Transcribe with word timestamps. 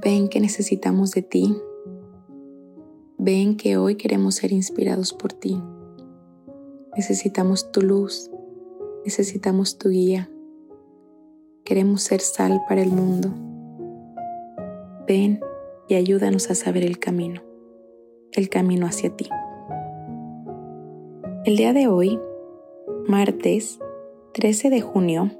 Ven 0.00 0.28
que 0.28 0.38
necesitamos 0.40 1.10
de 1.10 1.22
ti. 1.22 1.56
Ven 3.16 3.56
que 3.56 3.76
hoy 3.76 3.96
queremos 3.96 4.36
ser 4.36 4.52
inspirados 4.52 5.12
por 5.12 5.32
ti. 5.32 5.60
Necesitamos 6.96 7.72
tu 7.72 7.82
luz. 7.82 8.30
Necesitamos 9.04 9.76
tu 9.76 9.88
guía. 9.88 10.30
Queremos 11.64 12.02
ser 12.02 12.20
sal 12.20 12.62
para 12.68 12.80
el 12.80 12.90
mundo. 12.92 13.30
Ven 15.08 15.40
y 15.88 15.96
ayúdanos 15.96 16.48
a 16.50 16.54
saber 16.54 16.84
el 16.84 17.00
camino, 17.00 17.42
el 18.30 18.48
camino 18.48 18.86
hacia 18.86 19.16
ti. 19.16 19.28
El 21.44 21.56
día 21.56 21.72
de 21.72 21.88
hoy, 21.88 22.20
martes 23.08 23.80
13 24.34 24.70
de 24.70 24.80
junio, 24.80 25.32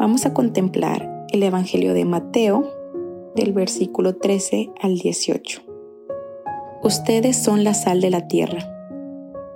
vamos 0.00 0.26
a 0.26 0.34
contemplar 0.34 1.26
el 1.30 1.44
Evangelio 1.44 1.94
de 1.94 2.04
Mateo 2.04 2.79
del 3.34 3.52
versículo 3.52 4.16
13 4.16 4.70
al 4.80 4.96
18. 4.96 5.62
Ustedes 6.82 7.36
son 7.36 7.64
la 7.64 7.74
sal 7.74 8.00
de 8.00 8.10
la 8.10 8.26
tierra, 8.26 8.66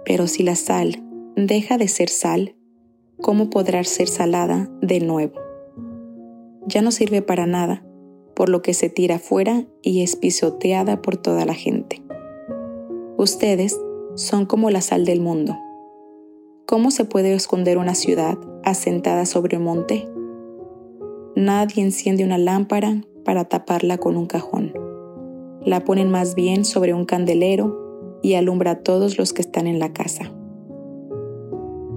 pero 0.04 0.26
si 0.26 0.42
la 0.42 0.54
sal 0.54 1.02
deja 1.36 1.78
de 1.78 1.88
ser 1.88 2.08
sal, 2.08 2.54
¿cómo 3.20 3.50
podrá 3.50 3.82
ser 3.84 4.08
salada 4.08 4.70
de 4.80 5.00
nuevo? 5.00 5.40
Ya 6.66 6.82
no 6.82 6.90
sirve 6.90 7.22
para 7.22 7.46
nada, 7.46 7.84
por 8.34 8.48
lo 8.48 8.62
que 8.62 8.74
se 8.74 8.88
tira 8.88 9.18
fuera 9.18 9.64
y 9.82 10.02
es 10.02 10.16
pisoteada 10.16 11.02
por 11.02 11.16
toda 11.16 11.44
la 11.44 11.54
gente. 11.54 12.02
Ustedes 13.16 13.80
son 14.16 14.46
como 14.46 14.70
la 14.70 14.80
sal 14.80 15.04
del 15.04 15.20
mundo. 15.20 15.56
¿Cómo 16.66 16.90
se 16.90 17.04
puede 17.04 17.34
esconder 17.34 17.78
una 17.78 17.94
ciudad 17.94 18.38
asentada 18.64 19.26
sobre 19.26 19.56
un 19.56 19.64
monte? 19.64 20.08
Nadie 21.36 21.82
enciende 21.82 22.24
una 22.24 22.38
lámpara 22.38 23.02
para 23.24 23.44
taparla 23.44 23.98
con 23.98 24.16
un 24.16 24.26
cajón. 24.26 24.72
La 25.64 25.84
ponen 25.84 26.10
más 26.10 26.34
bien 26.34 26.64
sobre 26.64 26.94
un 26.94 27.04
candelero 27.04 28.18
y 28.22 28.34
alumbra 28.34 28.72
a 28.72 28.78
todos 28.80 29.18
los 29.18 29.32
que 29.32 29.42
están 29.42 29.66
en 29.66 29.78
la 29.78 29.92
casa. 29.92 30.32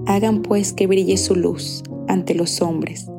Hagan 0.06 0.42
pues 0.42 0.72
que 0.72 0.86
brille 0.86 1.16
su 1.16 1.34
luz 1.36 1.82
ante 2.06 2.34
los 2.34 2.62
hombres, 2.62 3.10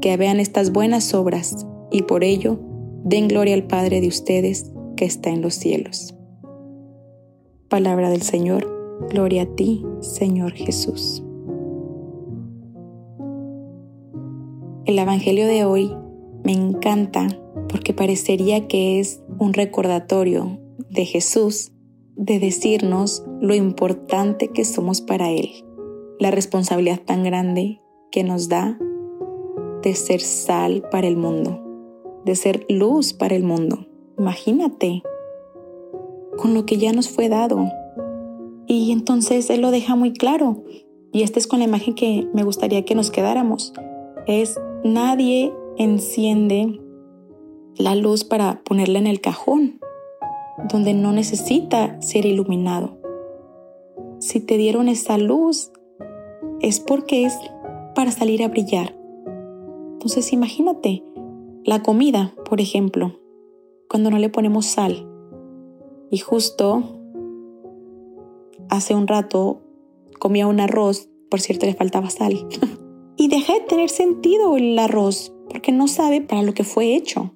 que 0.00 0.16
vean 0.16 0.40
estas 0.40 0.72
buenas 0.72 1.14
obras 1.14 1.66
y 1.90 2.02
por 2.02 2.24
ello 2.24 2.58
den 3.04 3.28
gloria 3.28 3.54
al 3.54 3.64
Padre 3.64 4.00
de 4.00 4.08
ustedes 4.08 4.72
que 4.96 5.04
está 5.04 5.30
en 5.30 5.42
los 5.42 5.54
cielos. 5.54 6.14
Palabra 7.68 8.10
del 8.10 8.22
Señor, 8.22 8.68
gloria 9.10 9.42
a 9.42 9.46
ti, 9.46 9.84
Señor 10.00 10.52
Jesús. 10.52 11.22
El 14.86 14.98
Evangelio 14.98 15.46
de 15.46 15.64
hoy 15.64 15.90
me 16.44 16.52
encanta 16.52 17.26
porque 17.68 17.92
parecería 17.92 18.66
que 18.66 19.00
es 19.00 19.22
un 19.38 19.52
recordatorio 19.52 20.60
de 20.90 21.04
Jesús 21.04 21.72
de 22.16 22.38
decirnos 22.38 23.24
lo 23.40 23.54
importante 23.54 24.48
que 24.48 24.64
somos 24.64 25.00
para 25.00 25.30
Él, 25.30 25.50
la 26.18 26.30
responsabilidad 26.30 27.00
tan 27.04 27.24
grande 27.24 27.80
que 28.10 28.22
nos 28.22 28.48
da 28.48 28.78
de 29.82 29.94
ser 29.94 30.20
sal 30.20 30.84
para 30.90 31.08
el 31.08 31.16
mundo, 31.16 31.62
de 32.24 32.36
ser 32.36 32.64
luz 32.68 33.12
para 33.12 33.34
el 33.34 33.42
mundo. 33.42 33.86
Imagínate 34.18 35.02
con 36.36 36.54
lo 36.54 36.64
que 36.64 36.78
ya 36.78 36.92
nos 36.92 37.08
fue 37.08 37.28
dado. 37.28 37.68
Y 38.66 38.92
entonces 38.92 39.50
Él 39.50 39.60
lo 39.60 39.70
deja 39.70 39.96
muy 39.96 40.12
claro. 40.12 40.64
Y 41.12 41.22
esta 41.22 41.38
es 41.38 41.46
con 41.46 41.58
la 41.58 41.66
imagen 41.66 41.94
que 41.94 42.28
me 42.32 42.44
gustaría 42.44 42.84
que 42.84 42.94
nos 42.94 43.10
quedáramos. 43.10 43.72
Es 44.26 44.58
nadie 44.84 45.52
enciende 45.76 46.80
la 47.76 47.94
luz 47.94 48.24
para 48.24 48.62
ponerla 48.62 48.98
en 48.98 49.06
el 49.06 49.20
cajón, 49.20 49.80
donde 50.70 50.94
no 50.94 51.12
necesita 51.12 52.00
ser 52.00 52.26
iluminado. 52.26 52.98
Si 54.18 54.40
te 54.40 54.56
dieron 54.56 54.88
esa 54.88 55.18
luz, 55.18 55.72
es 56.60 56.80
porque 56.80 57.24
es 57.24 57.34
para 57.94 58.10
salir 58.10 58.42
a 58.42 58.48
brillar. 58.48 58.96
Entonces 59.92 60.32
imagínate 60.32 61.04
la 61.64 61.82
comida, 61.82 62.34
por 62.48 62.60
ejemplo, 62.60 63.20
cuando 63.88 64.10
no 64.10 64.18
le 64.18 64.28
ponemos 64.28 64.66
sal. 64.66 65.08
Y 66.10 66.18
justo 66.18 66.82
hace 68.68 68.94
un 68.94 69.06
rato 69.06 69.62
comía 70.18 70.46
un 70.46 70.60
arroz, 70.60 71.08
por 71.30 71.40
cierto 71.40 71.66
le 71.66 71.74
faltaba 71.74 72.10
sal. 72.10 72.46
y 73.16 73.28
deja 73.28 73.54
de 73.54 73.60
tener 73.60 73.88
sentido 73.88 74.56
el 74.56 74.78
arroz 74.78 75.34
porque 75.48 75.72
no 75.72 75.88
sabe 75.88 76.20
para 76.20 76.42
lo 76.42 76.54
que 76.54 76.64
fue 76.64 76.94
hecho. 76.94 77.32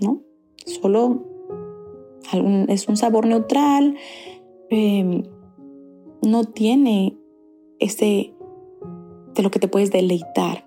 ¿No? 0.00 0.22
Solo 0.64 1.24
es 2.68 2.88
un 2.88 2.96
sabor 2.96 3.26
neutral, 3.26 3.96
em, 4.70 5.22
no 6.22 6.44
tiene 6.44 7.18
ese 7.78 8.34
de 9.34 9.42
lo 9.42 9.50
que 9.50 9.58
te 9.58 9.68
puedes 9.68 9.90
deleitar. 9.90 10.66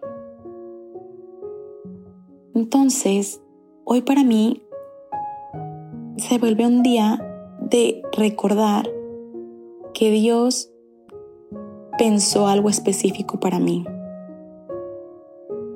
Entonces, 2.54 3.42
hoy 3.86 4.02
para 4.02 4.24
mí 4.24 4.62
se 6.18 6.38
vuelve 6.38 6.66
un 6.66 6.84
día 6.84 7.24
de 7.62 8.02
recordar 8.16 8.90
que 9.94 10.12
Dios 10.12 10.72
pensó 11.98 12.48
algo 12.48 12.70
específico 12.70 13.40
para 13.40 13.60
mí 13.60 13.86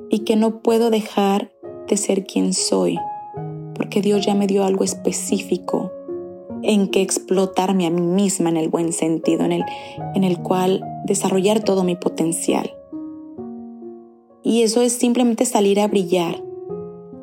y 0.09 0.19
que 0.19 0.35
no 0.35 0.61
puedo 0.61 0.89
dejar 0.89 1.51
de 1.87 1.97
ser 1.97 2.25
quien 2.25 2.53
soy 2.53 2.97
porque 3.75 4.01
Dios 4.01 4.25
ya 4.25 4.35
me 4.35 4.47
dio 4.47 4.63
algo 4.63 4.83
específico 4.83 5.91
en 6.63 6.89
que 6.89 7.01
explotarme 7.01 7.87
a 7.87 7.89
mí 7.89 8.01
misma 8.01 8.49
en 8.49 8.57
el 8.57 8.69
buen 8.69 8.93
sentido, 8.93 9.43
en 9.45 9.51
el, 9.51 9.63
en 10.15 10.23
el 10.23 10.39
cual 10.39 10.83
desarrollar 11.05 11.63
todo 11.63 11.83
mi 11.83 11.95
potencial. 11.95 12.71
Y 14.43 14.63
eso 14.63 14.81
es 14.81 14.93
simplemente 14.93 15.45
salir 15.45 15.79
a 15.79 15.87
brillar, 15.87 16.43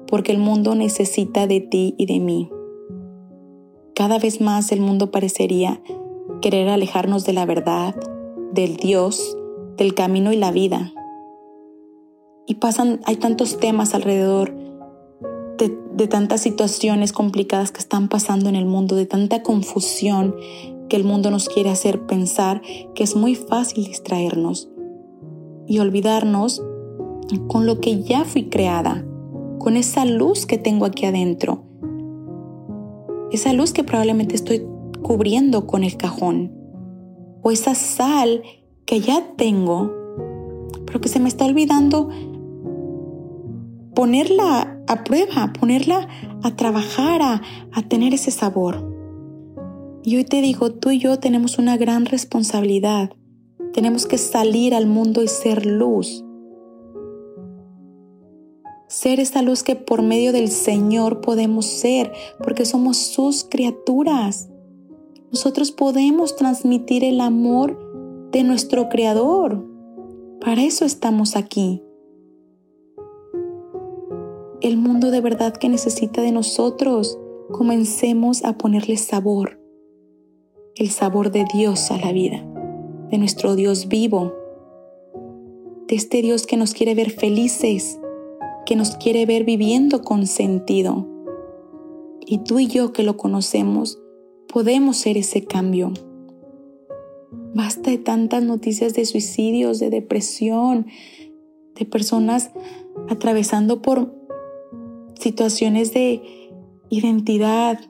porque 0.06 0.32
el 0.32 0.38
mundo 0.38 0.74
necesita 0.74 1.46
de 1.46 1.60
ti 1.60 1.94
y 1.98 2.06
de 2.06 2.20
mí. 2.20 2.50
Cada 3.94 4.18
vez 4.18 4.40
más 4.40 4.70
el 4.72 4.80
mundo 4.80 5.10
parecería 5.10 5.80
querer 6.40 6.68
alejarnos 6.68 7.24
de 7.24 7.32
la 7.32 7.46
verdad, 7.46 7.94
del 8.52 8.76
Dios, 8.76 9.36
del 9.76 9.94
camino 9.94 10.32
y 10.32 10.36
la 10.36 10.52
vida. 10.52 10.92
Y 12.46 12.54
pasan, 12.54 13.00
hay 13.04 13.16
tantos 13.16 13.58
temas 13.58 13.94
alrededor 13.94 14.54
de, 15.58 16.06
tantas 16.06 16.40
situaciones 16.40 17.12
complicadas 17.12 17.72
que 17.72 17.80
están 17.80 18.08
pasando 18.08 18.48
en 18.48 18.56
el 18.56 18.66
mundo, 18.66 18.96
de 18.96 19.06
tanta 19.06 19.42
confusión 19.42 20.34
que 20.88 20.96
el 20.96 21.04
mundo 21.04 21.30
nos 21.30 21.48
quiere 21.48 21.70
hacer 21.70 22.06
pensar 22.06 22.62
que 22.94 23.02
es 23.04 23.14
muy 23.16 23.34
fácil 23.34 23.84
distraernos 23.84 24.70
y 25.66 25.80
olvidarnos 25.80 26.62
con 27.48 27.66
lo 27.66 27.80
que 27.80 28.02
ya 28.02 28.24
fui 28.24 28.48
creada, 28.48 29.04
con 29.58 29.76
esa 29.76 30.04
luz 30.04 30.46
que 30.46 30.56
tengo 30.56 30.86
aquí 30.86 31.04
adentro, 31.04 31.64
esa 33.30 33.52
luz 33.52 33.72
que 33.72 33.84
probablemente 33.84 34.34
estoy 34.34 34.66
cubriendo 35.02 35.66
con 35.66 35.84
el 35.84 35.96
cajón, 35.96 36.52
o 37.42 37.50
esa 37.50 37.74
sal 37.74 38.42
que 38.86 39.00
ya 39.00 39.34
tengo, 39.36 39.92
pero 40.86 41.00
que 41.00 41.08
se 41.08 41.20
me 41.20 41.28
está 41.28 41.44
olvidando 41.44 42.08
ponerla 43.94 44.77
a 44.88 45.04
prueba, 45.04 45.52
ponerla 45.52 46.08
a 46.42 46.56
trabajar, 46.56 47.22
a, 47.22 47.42
a 47.72 47.82
tener 47.82 48.14
ese 48.14 48.30
sabor. 48.30 48.84
Y 50.02 50.16
hoy 50.16 50.24
te 50.24 50.40
digo, 50.40 50.72
tú 50.72 50.90
y 50.90 50.98
yo 50.98 51.18
tenemos 51.18 51.58
una 51.58 51.76
gran 51.76 52.06
responsabilidad. 52.06 53.10
Tenemos 53.74 54.06
que 54.06 54.18
salir 54.18 54.74
al 54.74 54.86
mundo 54.86 55.22
y 55.22 55.28
ser 55.28 55.66
luz. 55.66 56.24
Ser 58.88 59.20
esa 59.20 59.42
luz 59.42 59.62
que 59.62 59.76
por 59.76 60.02
medio 60.02 60.32
del 60.32 60.48
Señor 60.48 61.20
podemos 61.20 61.66
ser, 61.66 62.10
porque 62.42 62.64
somos 62.64 62.96
sus 62.96 63.44
criaturas. 63.44 64.48
Nosotros 65.30 65.72
podemos 65.72 66.36
transmitir 66.36 67.04
el 67.04 67.20
amor 67.20 68.30
de 68.32 68.44
nuestro 68.44 68.88
Creador. 68.88 69.62
Para 70.40 70.62
eso 70.62 70.86
estamos 70.86 71.36
aquí 71.36 71.82
el 74.60 74.76
mundo 74.76 75.10
de 75.10 75.20
verdad 75.20 75.56
que 75.56 75.68
necesita 75.68 76.20
de 76.20 76.32
nosotros, 76.32 77.18
comencemos 77.52 78.44
a 78.44 78.58
ponerle 78.58 78.96
sabor, 78.96 79.60
el 80.74 80.90
sabor 80.90 81.30
de 81.30 81.44
Dios 81.52 81.90
a 81.92 81.98
la 81.98 82.12
vida, 82.12 82.44
de 83.10 83.18
nuestro 83.18 83.54
Dios 83.54 83.86
vivo, 83.86 84.34
de 85.86 85.94
este 85.94 86.22
Dios 86.22 86.46
que 86.46 86.56
nos 86.56 86.74
quiere 86.74 86.94
ver 86.94 87.10
felices, 87.10 88.00
que 88.66 88.74
nos 88.74 88.96
quiere 88.96 89.26
ver 89.26 89.44
viviendo 89.44 90.02
con 90.02 90.26
sentido. 90.26 91.06
Y 92.26 92.38
tú 92.38 92.58
y 92.58 92.66
yo 92.66 92.92
que 92.92 93.04
lo 93.04 93.16
conocemos, 93.16 94.00
podemos 94.52 94.96
ser 94.96 95.16
ese 95.16 95.44
cambio. 95.44 95.92
Basta 97.54 97.90
de 97.90 97.98
tantas 97.98 98.42
noticias 98.42 98.92
de 98.92 99.06
suicidios, 99.06 99.78
de 99.78 99.88
depresión, 99.88 100.86
de 101.76 101.86
personas 101.86 102.50
atravesando 103.08 103.80
por 103.80 104.17
situaciones 105.18 105.92
de 105.92 106.22
identidad. 106.90 107.80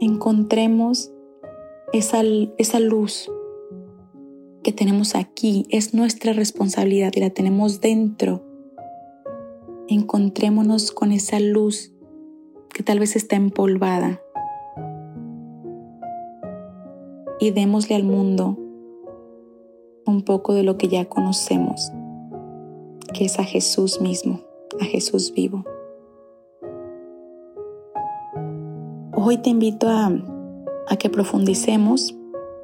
Encontremos 0.00 1.12
esa, 1.92 2.22
esa 2.58 2.80
luz 2.80 3.30
que 4.62 4.72
tenemos 4.72 5.14
aquí, 5.14 5.66
es 5.70 5.92
nuestra 5.92 6.32
responsabilidad 6.32 7.12
y 7.14 7.20
la 7.20 7.30
tenemos 7.30 7.80
dentro. 7.80 8.42
Encontrémonos 9.88 10.92
con 10.92 11.12
esa 11.12 11.40
luz 11.40 11.92
que 12.72 12.82
tal 12.82 12.98
vez 12.98 13.16
está 13.16 13.36
empolvada 13.36 14.20
y 17.40 17.50
démosle 17.50 17.96
al 17.96 18.04
mundo 18.04 18.56
un 20.06 20.22
poco 20.22 20.54
de 20.54 20.62
lo 20.62 20.78
que 20.78 20.88
ya 20.88 21.06
conocemos, 21.06 21.92
que 23.12 23.24
es 23.24 23.38
a 23.38 23.44
Jesús 23.44 24.00
mismo, 24.00 24.40
a 24.80 24.84
Jesús 24.84 25.32
vivo. 25.34 25.64
Hoy 29.14 29.38
te 29.38 29.50
invito 29.50 29.88
a, 29.88 30.10
que 30.98 31.08
profundicemos, 31.08 32.16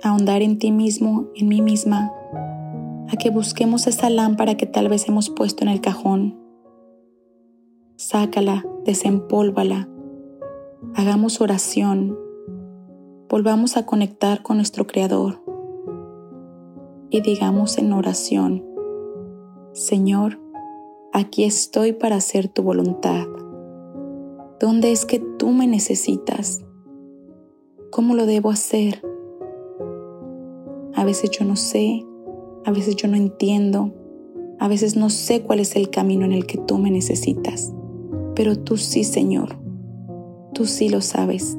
a 0.02 0.10
ahondar 0.10 0.42
en 0.42 0.58
ti 0.58 0.70
mismo, 0.70 1.28
en 1.34 1.48
mí 1.48 1.62
misma, 1.62 2.12
a 3.10 3.16
que 3.16 3.30
busquemos 3.30 3.86
esa 3.86 4.10
lámpara 4.10 4.56
que 4.56 4.66
tal 4.66 4.88
vez 4.88 5.08
hemos 5.08 5.30
puesto 5.30 5.64
en 5.64 5.70
el 5.70 5.80
cajón. 5.80 6.36
Sácala, 7.96 8.64
desempólvala, 8.84 9.88
hagamos 10.94 11.40
oración, 11.40 12.18
volvamos 13.28 13.76
a 13.76 13.86
conectar 13.86 14.42
con 14.42 14.56
nuestro 14.56 14.86
Creador 14.86 15.42
y 17.10 17.20
digamos 17.20 17.78
en 17.78 17.92
oración, 17.92 18.64
Señor, 19.72 20.38
aquí 21.18 21.44
estoy 21.44 21.92
para 21.92 22.16
hacer 22.16 22.48
tu 22.48 22.62
voluntad. 22.62 23.26
¿Dónde 24.60 24.92
es 24.92 25.04
que 25.04 25.18
tú 25.18 25.50
me 25.50 25.66
necesitas? 25.66 26.64
¿Cómo 27.90 28.14
lo 28.14 28.26
debo 28.26 28.50
hacer? 28.50 29.02
A 30.94 31.04
veces 31.04 31.30
yo 31.30 31.44
no 31.44 31.56
sé, 31.56 32.04
a 32.64 32.70
veces 32.70 32.96
yo 32.96 33.08
no 33.08 33.16
entiendo, 33.16 33.92
a 34.58 34.68
veces 34.68 34.96
no 34.96 35.10
sé 35.10 35.42
cuál 35.42 35.60
es 35.60 35.76
el 35.76 35.90
camino 35.90 36.24
en 36.24 36.32
el 36.32 36.46
que 36.46 36.58
tú 36.58 36.78
me 36.78 36.90
necesitas, 36.90 37.72
pero 38.34 38.56
tú 38.56 38.76
sí, 38.76 39.04
Señor, 39.04 39.58
tú 40.54 40.66
sí 40.66 40.88
lo 40.88 41.00
sabes 41.00 41.56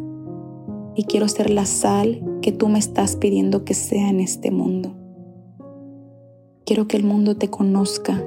y 0.96 1.04
quiero 1.04 1.28
ser 1.28 1.50
la 1.50 1.66
sal 1.66 2.24
que 2.42 2.52
tú 2.52 2.68
me 2.68 2.80
estás 2.80 3.16
pidiendo 3.16 3.64
que 3.66 3.74
sea 3.74 4.10
en 4.10 4.20
este 4.20 4.52
mundo. 4.52 4.96
Quiero 6.66 6.88
que 6.88 6.98
el 6.98 7.04
mundo 7.04 7.36
te 7.38 7.50
conozca 7.50 8.24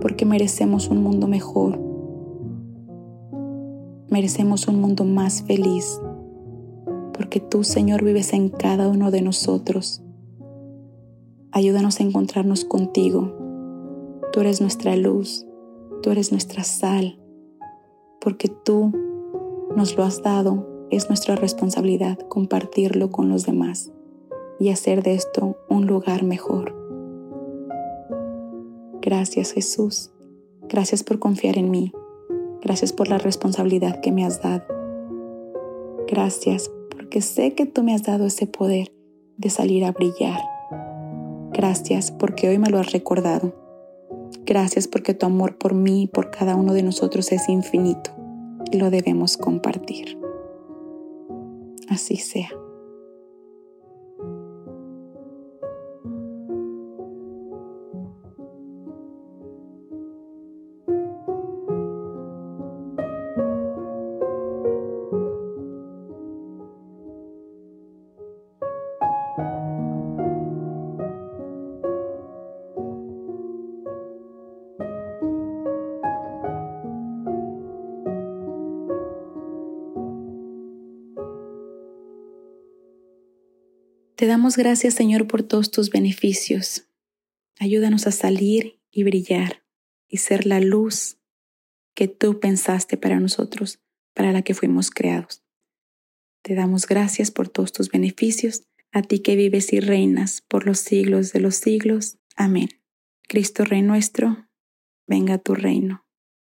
porque 0.00 0.24
merecemos 0.24 0.88
un 0.88 1.02
mundo 1.02 1.26
mejor. 1.26 1.78
Merecemos 4.10 4.68
un 4.68 4.80
mundo 4.80 5.04
más 5.04 5.42
feliz 5.42 6.00
porque 7.16 7.40
tú, 7.40 7.64
Señor, 7.64 8.04
vives 8.04 8.32
en 8.32 8.50
cada 8.50 8.88
uno 8.88 9.10
de 9.10 9.22
nosotros. 9.22 10.02
Ayúdanos 11.50 12.00
a 12.00 12.02
encontrarnos 12.02 12.64
contigo. 12.64 13.32
Tú 14.32 14.40
eres 14.40 14.60
nuestra 14.60 14.96
luz, 14.96 15.46
tú 16.02 16.10
eres 16.10 16.30
nuestra 16.30 16.62
sal, 16.62 17.18
porque 18.20 18.48
tú 18.48 18.92
nos 19.74 19.96
lo 19.96 20.04
has 20.04 20.22
dado 20.22 20.66
es 20.90 21.08
nuestra 21.08 21.34
responsabilidad 21.34 22.18
compartirlo 22.28 23.10
con 23.10 23.28
los 23.28 23.44
demás 23.44 23.92
y 24.60 24.70
hacer 24.70 25.02
de 25.02 25.14
esto 25.14 25.56
un 25.68 25.86
lugar 25.86 26.22
mejor. 26.22 26.85
Gracias 29.06 29.52
Jesús. 29.52 30.10
Gracias 30.68 31.04
por 31.04 31.20
confiar 31.20 31.56
en 31.56 31.70
mí. 31.70 31.92
Gracias 32.60 32.92
por 32.92 33.08
la 33.08 33.18
responsabilidad 33.18 34.00
que 34.00 34.10
me 34.10 34.26
has 34.26 34.42
dado. 34.42 34.64
Gracias 36.08 36.70
porque 36.90 37.20
sé 37.20 37.54
que 37.54 37.66
tú 37.66 37.84
me 37.84 37.94
has 37.94 38.02
dado 38.02 38.26
ese 38.26 38.46
poder 38.46 38.92
de 39.36 39.48
salir 39.48 39.84
a 39.84 39.92
brillar. 39.92 40.40
Gracias 41.52 42.10
porque 42.10 42.48
hoy 42.48 42.58
me 42.58 42.68
lo 42.68 42.80
has 42.80 42.90
recordado. 42.90 43.54
Gracias 44.44 44.88
porque 44.88 45.14
tu 45.14 45.24
amor 45.24 45.56
por 45.56 45.74
mí 45.74 46.02
y 46.02 46.06
por 46.08 46.30
cada 46.32 46.56
uno 46.56 46.74
de 46.74 46.82
nosotros 46.82 47.30
es 47.30 47.48
infinito 47.48 48.10
y 48.72 48.78
lo 48.78 48.90
debemos 48.90 49.36
compartir 49.36 50.18
así 51.88 52.16
sea. 52.16 52.50
Te 84.16 84.26
damos 84.26 84.56
gracias, 84.56 84.94
Señor, 84.94 85.28
por 85.28 85.42
todos 85.42 85.70
tus 85.70 85.90
beneficios. 85.90 86.88
Ayúdanos 87.58 88.06
a 88.06 88.12
salir 88.12 88.80
y 88.90 89.04
brillar 89.04 89.62
y 90.08 90.16
ser 90.16 90.46
la 90.46 90.58
luz 90.58 91.18
que 91.94 92.08
tú 92.08 92.40
pensaste 92.40 92.96
para 92.96 93.20
nosotros, 93.20 93.78
para 94.14 94.32
la 94.32 94.40
que 94.40 94.54
fuimos 94.54 94.90
creados. 94.90 95.44
Te 96.42 96.54
damos 96.54 96.86
gracias 96.86 97.30
por 97.30 97.50
todos 97.50 97.72
tus 97.72 97.90
beneficios, 97.90 98.62
a 98.90 99.02
ti 99.02 99.18
que 99.18 99.36
vives 99.36 99.74
y 99.74 99.80
reinas 99.80 100.40
por 100.48 100.64
los 100.64 100.78
siglos 100.78 101.34
de 101.34 101.40
los 101.40 101.56
siglos. 101.56 102.16
Amén. 102.36 102.70
Cristo 103.28 103.64
Rey 103.64 103.82
nuestro, 103.82 104.48
venga 105.06 105.36
tu 105.36 105.54
reino. 105.54 106.06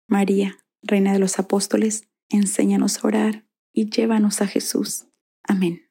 María, 0.08 0.58
Reina 0.82 1.14
de 1.14 1.20
los 1.20 1.38
Apóstoles, 1.38 2.08
enséñanos 2.28 3.04
a 3.04 3.08
orar 3.08 3.46
y 3.72 3.88
llévanos 3.92 4.42
a 4.42 4.48
Jesús. 4.48 5.06
Amén. 5.44 5.91